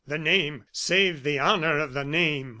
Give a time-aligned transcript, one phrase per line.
[0.07, 2.49] The name save the honor of the name!"